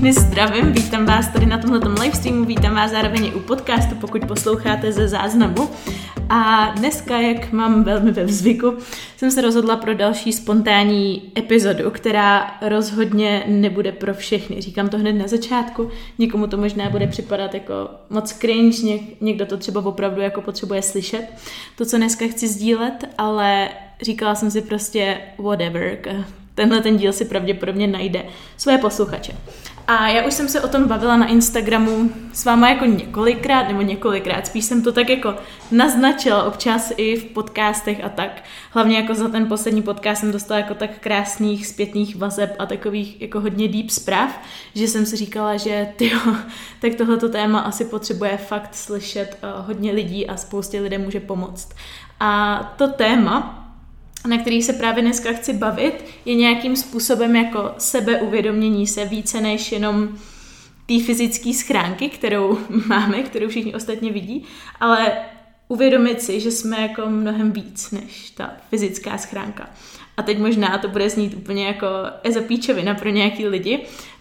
[0.00, 4.24] všechny zdravím, vítám vás tady na tomhle livestreamu, vítám vás zároveň i u podcastu, pokud
[4.28, 5.70] posloucháte ze záznamu.
[6.28, 8.76] A dneska, jak mám velmi ve zvyku,
[9.16, 14.60] jsem se rozhodla pro další spontánní epizodu, která rozhodně nebude pro všechny.
[14.60, 17.74] Říkám to hned na začátku, někomu to možná bude připadat jako
[18.10, 21.26] moc cringe, něk, někdo to třeba opravdu jako potřebuje slyšet.
[21.76, 23.68] To, co dneska chci sdílet, ale
[24.02, 25.98] říkala jsem si prostě whatever,
[26.54, 28.22] tenhle ten díl si pravděpodobně najde
[28.56, 29.32] své posluchače.
[29.90, 33.82] A já už jsem se o tom bavila na Instagramu s váma jako několikrát, nebo
[33.82, 35.34] několikrát, spíš jsem to tak jako
[35.70, 38.44] naznačila občas i v podcastech a tak.
[38.70, 43.22] Hlavně jako za ten poslední podcast jsem dostala jako tak krásných zpětných vazeb a takových
[43.22, 44.40] jako hodně deep zpráv,
[44.74, 46.20] že jsem si říkala, že tyjo,
[46.80, 51.68] tak tohleto téma asi potřebuje fakt slyšet uh, hodně lidí a spoustě lidem může pomoct.
[52.20, 53.59] A to téma,
[54.28, 59.72] na který se právě dneska chci bavit, je nějakým způsobem jako sebeuvědomění se více než
[59.72, 60.08] jenom
[60.86, 64.44] té fyzické schránky, kterou máme, kterou všichni ostatně vidí,
[64.80, 65.12] ale
[65.68, 69.70] uvědomit si, že jsme jako mnohem víc než ta fyzická schránka.
[70.16, 71.86] A teď možná to bude znít úplně jako
[72.22, 73.80] ezopíčovina pro nějaký lidi.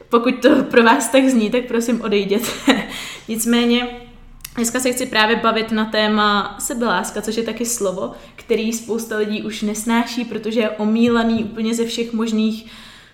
[0.09, 2.47] Pokud to pro vás tak zní, tak prosím odejděte.
[3.27, 4.08] Nicméně
[4.55, 9.43] Dneska se chci právě bavit na téma sebeláska, což je taky slovo, který spousta lidí
[9.43, 12.71] už nesnáší, protože je omílaný úplně ze všech možných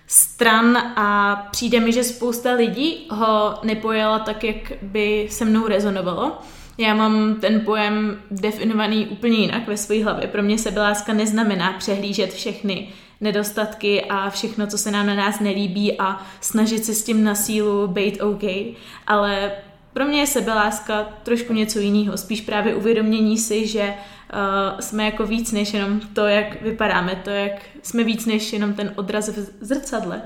[0.08, 6.38] stran a přijde mi, že spousta lidí ho nepojala tak, jak by se mnou rezonovalo.
[6.78, 10.28] Já mám ten pojem definovaný úplně jinak ve své hlavě.
[10.28, 12.89] Pro mě sebeláska neznamená přehlížet všechny
[13.22, 17.36] nedostatky a všechno, co se nám na nás nelíbí a snažit se s tím na
[17.36, 18.44] sílu být OK,
[19.08, 19.52] ale
[19.95, 25.25] pro mě je sebeláska trošku něco jiného, spíš právě uvědomění si, že uh, jsme jako
[25.25, 27.51] víc než jenom to, jak vypadáme, to, jak
[27.83, 30.22] jsme víc než jenom ten odraz v zrcadle.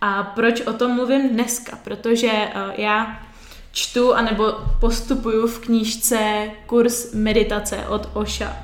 [0.00, 1.78] A proč o tom mluvím dneska?
[1.84, 3.20] Protože uh, já
[3.72, 4.44] čtu anebo
[4.80, 8.56] postupuju v knížce kurz meditace od Oša.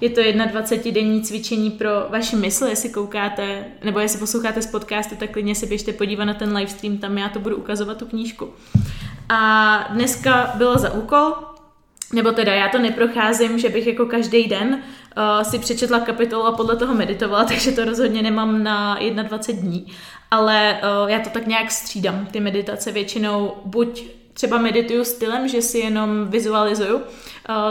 [0.00, 5.30] Je to 21-denní cvičení pro vaši mysl, jestli koukáte, nebo jestli posloucháte z podcastu, tak
[5.30, 8.48] klidně si běžte podívat na ten livestream, tam já to budu ukazovat tu knížku.
[9.30, 11.32] A dneska bylo za úkol,
[12.12, 14.68] nebo teda já to neprocházím, že bych jako každý den
[15.16, 19.86] uh, si přečetla kapitolu a podle toho meditovala, takže to rozhodně nemám na 21 dní.
[20.30, 25.62] Ale uh, já to tak nějak střídám, ty meditace většinou buď třeba medituju stylem, že
[25.62, 27.02] si jenom vizualizuju uh,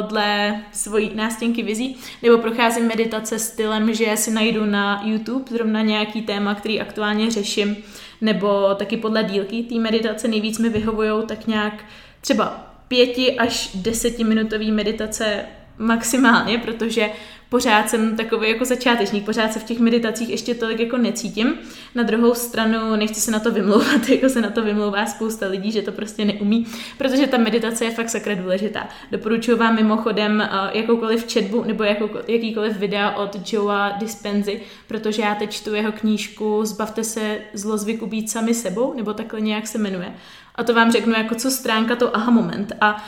[0.07, 6.21] dle svojí nástěnky vizí, nebo procházím meditace stylem, že si najdu na YouTube zrovna nějaký
[6.21, 7.77] téma, který aktuálně řeším,
[8.21, 11.85] nebo taky podle dílky té meditace nejvíc mi vyhovují tak nějak
[12.21, 15.45] třeba pěti až desetiminutový meditace
[15.77, 17.09] maximálně, protože
[17.49, 21.53] pořád jsem takový jako začátečník, pořád se v těch meditacích ještě tolik jako necítím.
[21.95, 25.71] Na druhou stranu nechci se na to vymlouvat, jako se na to vymlouvá spousta lidí,
[25.71, 26.67] že to prostě neumí,
[26.97, 28.87] protože ta meditace je fakt sakra důležitá.
[29.11, 35.35] Doporučuji vám mimochodem uh, jakoukoliv četbu nebo jakoukoliv, jakýkoliv videa od Joea Dispensy, protože já
[35.35, 40.13] teď čtu jeho knížku Zbavte se zlozvyku být sami sebou, nebo takhle nějak se jmenuje.
[40.55, 42.73] A to vám řeknu jako co stránka to aha moment.
[42.81, 43.03] A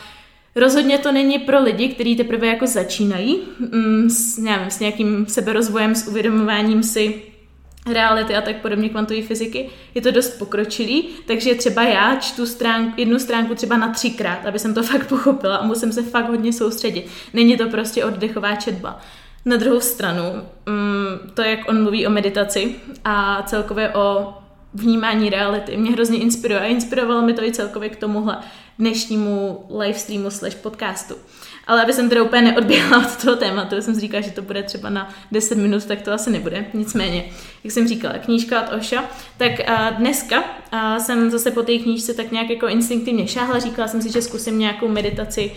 [0.56, 5.96] Rozhodně to není pro lidi, kteří teprve jako začínají mm, s, nevím, s nějakým seberozvojem,
[5.96, 7.22] s uvědomováním si
[7.86, 12.94] reality a tak podobně kvantové fyziky, je to dost pokročilý, takže třeba já čtu stránku,
[12.98, 16.54] jednu stránku třeba na třikrát, aby jsem to fakt pochopila a musím se fakt hodně
[16.54, 17.08] soustředit.
[17.34, 19.00] Není to prostě oddechová četba.
[19.46, 20.24] Na druhou stranu,
[20.66, 22.76] mm, to, jak on mluví o meditaci
[23.06, 24.34] a celkově o
[24.74, 28.38] vnímání reality, mě hrozně inspiruje a inspirovalo mi to i celkově k tomuhle
[28.82, 31.16] dnešnímu livestreamu slash podcastu.
[31.68, 34.64] Ale aby jsem teda úplně neodběhla od toho tématu, jsem si říkala, že to bude
[34.64, 36.66] třeba na 10 minut, tak to asi nebude.
[36.74, 37.26] Nicméně,
[37.64, 39.04] jak jsem říkala, knížka od Oša,
[39.38, 39.52] tak
[39.98, 40.44] dneska
[41.00, 44.60] jsem zase po té knížce tak nějak jako instinktivně šáhla, říkala jsem si, že zkusím
[44.60, 45.52] nějakou meditaci,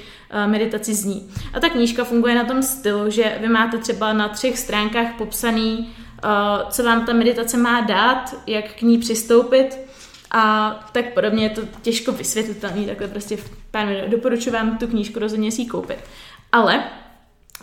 [0.46, 1.28] meditaci z ní.
[1.54, 5.90] A ta knížka funguje na tom stylu, že vy máte třeba na třech stránkách popsaný,
[6.70, 9.78] co vám ta meditace má dát, jak k ní přistoupit,
[10.36, 13.38] a tak podobně je to těžko vysvětlitelný, takhle prostě
[13.70, 14.08] pár minut.
[14.08, 15.98] Doporučuji vám tu knížku rozhodně si ji koupit.
[16.52, 16.84] Ale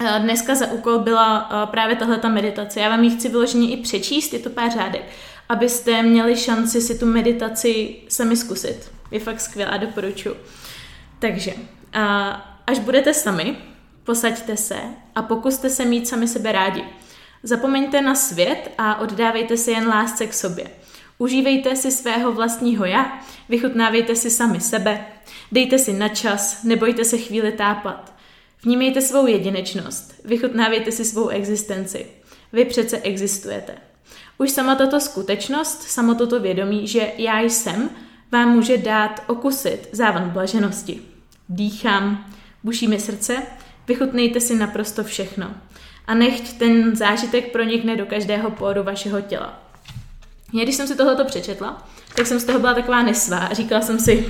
[0.06, 2.80] eh, dneska za úkol byla eh, právě tahle ta meditace.
[2.80, 5.02] Já vám ji chci vyloženě i přečíst, je to pár řádek,
[5.50, 8.92] abyste měli šanci si tu meditaci sami zkusit.
[9.12, 10.36] Je fakt skvělá, doporučuji.
[11.20, 11.54] Takže,
[12.68, 13.58] až budete sami,
[14.04, 14.76] posaďte se
[15.16, 16.84] a pokuste se mít sami sebe rádi.
[17.44, 20.68] Zapomeňte na svět a oddávejte se jen lásce k sobě.
[21.22, 23.20] Užívejte si svého vlastního já,
[23.50, 25.06] vychutnávejte si sami sebe,
[25.52, 28.14] dejte si na čas, nebojte se chvíli tápat.
[28.64, 32.06] Vnímejte svou jedinečnost, vychutnávejte si svou existenci.
[32.54, 33.78] Vy přece existujete.
[34.38, 37.90] Už sama tato skutečnost, samo toto vědomí, že já jsem,
[38.32, 41.02] vám může dát okusit závan blaženosti.
[41.50, 42.32] Dýchám,
[42.64, 43.38] buší mi srdce,
[43.88, 45.54] vychutnejte si naprosto všechno.
[46.08, 49.71] A nechť ten zážitek pronikne do každého póru vašeho těla.
[50.54, 53.82] Já když jsem si tohoto přečetla, tak jsem z toho byla taková nesvá a říkala
[53.82, 54.30] jsem si,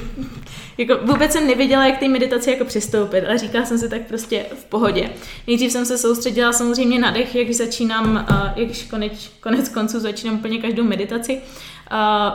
[0.78, 4.46] jako vůbec jsem nevěděla, jak té meditaci jako přistoupit, ale říkala jsem si tak prostě
[4.56, 5.10] v pohodě.
[5.48, 8.26] Nejdřív jsem se soustředila samozřejmě na dech, jak začínám,
[8.56, 11.42] jak konec, konec konců začínám úplně každou meditaci.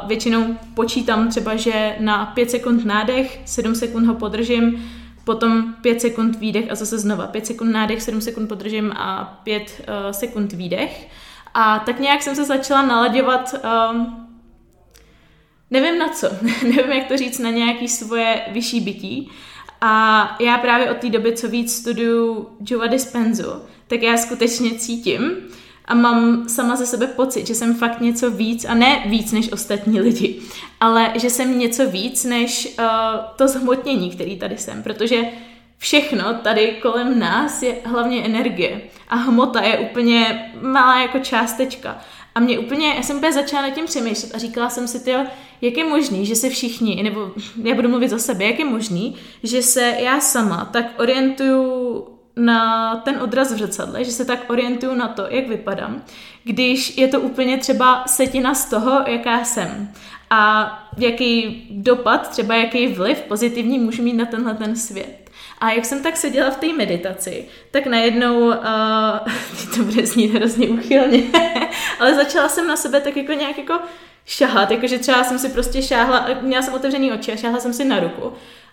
[0.07, 4.91] Většinou počítám třeba, že na 5 sekund nádech, 7 sekund ho podržím,
[5.25, 9.83] potom 5 sekund výdech a zase znova 5 sekund nádech, 7 sekund podržím a 5
[10.11, 11.09] sekund výdech.
[11.59, 13.55] A tak nějak jsem se začala naladěvat
[13.91, 14.29] um,
[15.71, 16.29] nevím na co,
[16.63, 19.31] nevím jak to říct, na nějaký svoje vyšší bytí.
[19.81, 23.53] A já právě od té doby, co víc studuju Joe Dispenzu,
[23.87, 25.33] tak já skutečně cítím
[25.85, 29.53] a mám sama ze sebe pocit, že jsem fakt něco víc, a ne víc než
[29.53, 30.41] ostatní lidi,
[30.81, 32.85] ale že jsem něco víc než uh,
[33.37, 35.23] to zhmotnění, který tady jsem, protože
[35.79, 41.99] všechno tady kolem nás je hlavně energie a hmota je úplně malá jako částečka.
[42.35, 45.25] A mě úplně, já jsem úplně začala nad tím přemýšlet a říkala jsem si, tyjo,
[45.61, 47.33] jak je možný, že se všichni, nebo
[47.63, 52.07] já budu mluvit za sebe, jak je možný, že se já sama tak orientuju
[52.37, 56.03] na ten odraz v zrcadle, že se tak orientuju na to, jak vypadám,
[56.45, 59.93] když je to úplně třeba setina z toho, jaká jsem.
[60.31, 65.26] A jaký dopad, třeba jaký vliv pozitivní můžu mít na tenhle ten svět.
[65.59, 68.55] A jak jsem tak seděla v té meditaci, tak najednou, uh,
[69.77, 71.23] to bude znít hrozně uchylně,
[72.01, 73.79] ale začala jsem na sebe tak jako nějak jako
[74.27, 77.85] šahat, jakože třeba jsem si prostě šáhla, měla jsem otevřený oči a šáhla jsem si
[77.85, 78.33] na ruku.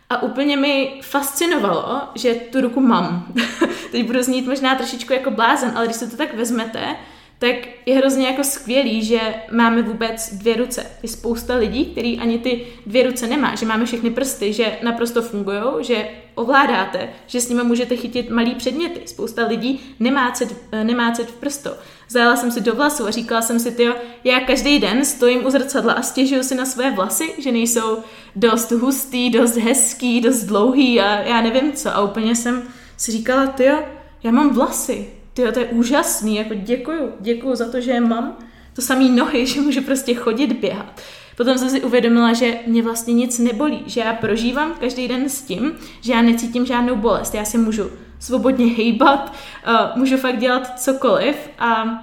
[0.09, 3.33] A úplně mi fascinovalo, že tu ruku mám.
[3.91, 6.95] Teď budu znít možná trošičku jako blázen, ale když se to tak vezmete,
[7.43, 7.55] tak
[7.85, 9.19] je hrozně jako skvělý, že
[9.51, 10.85] máme vůbec dvě ruce.
[11.03, 15.21] Je spousta lidí, který ani ty dvě ruce nemá, že máme všechny prsty, že naprosto
[15.21, 19.01] fungují, že ovládáte, že s nimi můžete chytit malý předměty.
[19.05, 21.69] Spousta lidí nemá cit, nemá cit v prstu.
[22.09, 25.49] Zajela jsem si do vlasu a říkala jsem si, tyjo, já každý den stojím u
[25.49, 27.97] zrcadla a stěžuju si na své vlasy, že nejsou
[28.35, 31.89] dost hustý, dost hezký, dost dlouhý a já nevím co.
[31.89, 32.63] A úplně jsem
[32.97, 33.83] si říkala, tyjo,
[34.23, 38.37] já mám vlasy, tyjo, to je úžasný, jako děkuju, děkuju za to, že je mám.
[38.73, 41.01] To samý nohy, že můžu prostě chodit, běhat.
[41.37, 45.41] Potom jsem si uvědomila, že mě vlastně nic nebolí, že já prožívám každý den s
[45.41, 45.71] tím,
[46.01, 47.35] že já necítím žádnou bolest.
[47.35, 47.89] Já si můžu
[48.19, 49.33] svobodně hejbat,
[49.67, 51.99] uh, můžu fakt dělat cokoliv a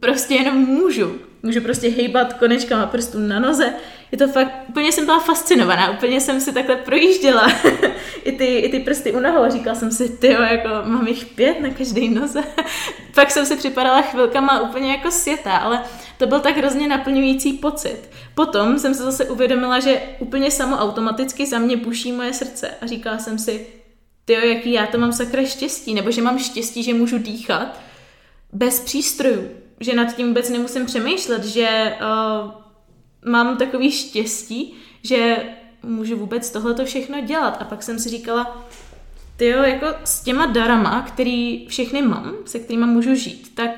[0.00, 1.12] prostě jenom můžu.
[1.42, 3.72] Můžu prostě hejbat konečkama prstů na noze.
[4.12, 7.52] Je to fakt, úplně jsem byla fascinovaná, úplně jsem si takhle projížděla
[8.24, 11.60] i, ty, i ty prsty u nohou říkala jsem si, ty jako mám jich pět
[11.60, 12.44] na každé noze.
[13.14, 15.82] Pak jsem si připadala chvilkama úplně jako světá, ale
[16.18, 18.10] to byl tak hrozně naplňující pocit.
[18.34, 22.86] Potom jsem se zase uvědomila, že úplně samo automaticky za mě buší moje srdce a
[22.86, 23.66] říkala jsem si,
[24.24, 27.80] ty jaký já to mám sakra štěstí, nebo že mám štěstí, že můžu dýchat
[28.52, 29.48] bez přístrojů,
[29.80, 32.59] že nad tím vůbec nemusím přemýšlet, že uh,
[33.24, 35.42] mám takový štěstí, že
[35.82, 37.56] můžu vůbec tohleto všechno dělat.
[37.60, 38.68] A pak jsem si říkala,
[39.36, 43.70] ty jo, jako s těma darama, který všechny mám, se kterými můžu žít, tak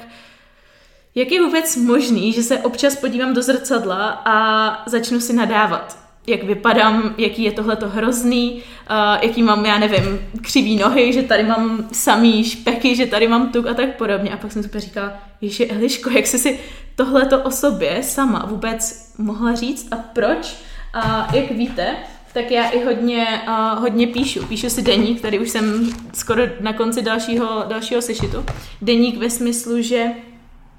[1.15, 6.02] jak je vůbec možný, že se občas podívám do zrcadla a začnu si nadávat?
[6.27, 11.43] Jak vypadám, jaký je tohleto hrozný, uh, jaký mám, já nevím, křivý nohy, že tady
[11.43, 14.31] mám samý špeky, že tady mám tuk a tak podobně.
[14.31, 16.61] A pak jsem si říkala, Ježi Eliško, jak jsi si
[16.97, 20.57] tohleto o sobě sama vůbec mohla říct a proč?
[20.95, 21.97] A jak víte,
[22.33, 24.47] tak já i hodně, uh, hodně píšu.
[24.47, 28.45] Píšu si deník, tady už jsem skoro na konci dalšího, dalšího sešitu.
[28.83, 30.07] Deník ve smyslu, že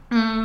[0.09, 0.42] mm,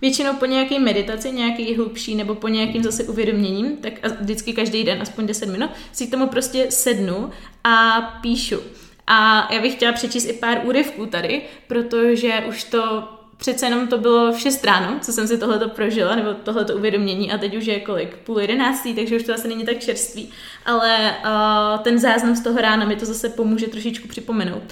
[0.00, 5.02] většinou po nějaké meditaci, nějaký hlubší nebo po nějakým zase uvědoměním, tak vždycky každý den,
[5.02, 7.30] aspoň 10 minut, si k tomu prostě sednu
[7.64, 8.60] a píšu.
[9.06, 13.08] A já bych chtěla přečíst i pár úryvků tady, protože už to
[13.40, 17.32] přece jenom to bylo v 6 ráno, co jsem si tohleto prožila, nebo tohleto uvědomění
[17.32, 18.16] a teď už je kolik?
[18.16, 20.30] Půl jedenáctý, takže už to asi není tak čerstvý,
[20.66, 24.62] ale uh, ten záznam z toho rána mi to zase pomůže trošičku připomenout.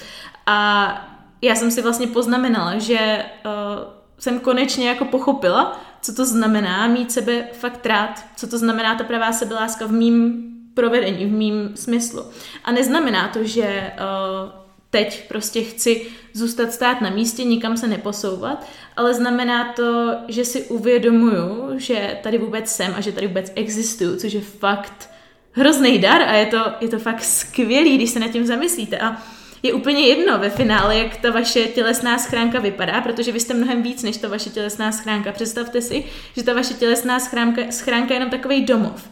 [0.45, 1.09] A
[1.41, 7.11] já jsem si vlastně poznamenala, že uh, jsem konečně jako pochopila, co to znamená mít
[7.11, 12.23] sebe fakt rád, co to znamená ta pravá sebeláska v mým provedení, v mým smyslu.
[12.63, 14.51] A neznamená to, že uh,
[14.89, 18.65] teď prostě chci zůstat stát na místě, nikam se neposouvat,
[18.97, 24.15] ale znamená to, že si uvědomuju, že tady vůbec jsem a že tady vůbec existuju,
[24.15, 25.09] což je fakt
[25.51, 28.99] hrozný dar a je to, je to fakt skvělý, když se nad tím zamyslíte.
[28.99, 29.23] A
[29.63, 33.81] je úplně jedno ve finále, jak ta vaše tělesná schránka vypadá, protože vy jste mnohem
[33.81, 35.31] víc než ta vaše tělesná schránka.
[35.31, 39.09] Představte si, že ta vaše tělesná schránka, schránka je jenom takový domov.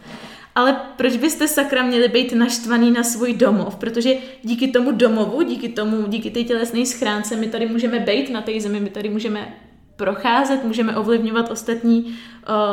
[0.55, 3.75] Ale proč byste sakra měli být naštvaný na svůj domov?
[3.75, 8.41] Protože díky tomu domovu, díky tomu, díky té tělesné schránce, my tady můžeme být na
[8.41, 9.53] té zemi, my tady můžeme
[9.95, 12.13] procházet, můžeme ovlivňovat ostatní, uh,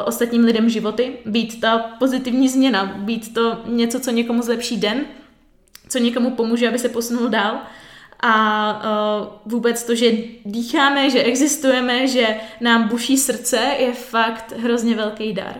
[0.04, 5.04] ostatním lidem životy, být ta pozitivní změna, být to něco, co někomu zlepší den,
[5.94, 7.58] co někomu pomůže, aby se posunul dál.
[8.20, 8.34] A
[8.74, 10.12] uh, vůbec to, že
[10.44, 15.54] dýcháme, že existujeme, že nám buší srdce, je fakt hrozně velký dar.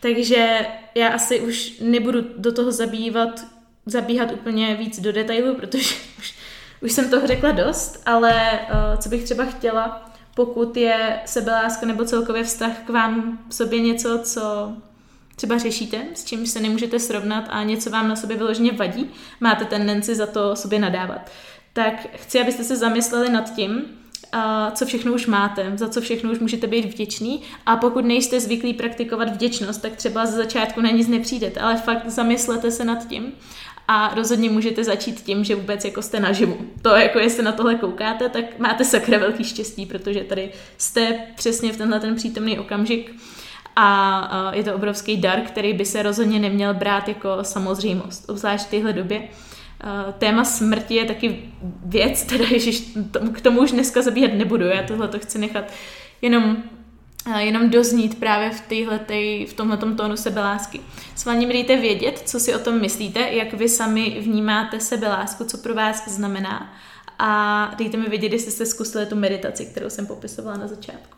[0.00, 3.46] Takže já asi už nebudu do toho zabývat,
[3.86, 6.34] zabíhat úplně víc do detailu, protože už,
[6.82, 12.04] už jsem toho řekla dost, ale uh, co bych třeba chtěla, pokud je sebeláska nebo
[12.04, 14.72] celkově vztah k vám v sobě něco, co
[15.36, 19.10] třeba řešíte, s čím se nemůžete srovnat a něco vám na sobě vyloženě vadí,
[19.40, 21.30] máte tendenci za to sobě nadávat,
[21.72, 23.84] tak chci, abyste se zamysleli nad tím,
[24.74, 27.42] co všechno už máte, za co všechno už můžete být vděčný.
[27.66, 32.10] A pokud nejste zvyklí praktikovat vděčnost, tak třeba z začátku na nic nepřijdete, ale fakt
[32.10, 33.32] zamyslete se nad tím
[33.88, 36.58] a rozhodně můžete začít tím, že vůbec jako jste naživu.
[36.82, 41.72] To jako jestli na tohle koukáte, tak máte sakra velký štěstí, protože tady jste přesně
[41.72, 43.14] v tenhle ten přítomný okamžik
[43.76, 48.70] a je to obrovský dar, který by se rozhodně neměl brát jako samozřejmost, obzvlášť v
[48.70, 49.28] téhle době.
[50.18, 51.52] Téma smrti je taky
[51.84, 52.92] věc, teda ježiš,
[53.32, 55.64] k tomu už dneska zabíhat nebudu, já tohle to chci nechat
[56.22, 56.56] jenom
[57.38, 60.80] jenom doznít právě v, týhletej, v tomhletom tónu sebelásky.
[61.14, 65.58] S vámi dejte vědět, co si o tom myslíte, jak vy sami vnímáte sebelásku, co
[65.58, 66.72] pro vás znamená
[67.18, 71.16] a dejte mi vědět, jestli jste zkusili tu meditaci, kterou jsem popisovala na začátku.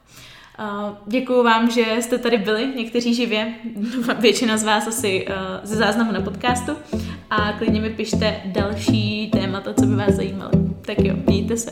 [1.07, 3.55] Děkuji vám, že jste tady byli, někteří živě,
[4.19, 5.27] většina z vás asi
[5.63, 6.73] ze záznamu na podcastu
[7.31, 10.53] a klidně mi pište další témata, co by vás zajímaly.
[10.81, 11.71] Tak jo, mějte se.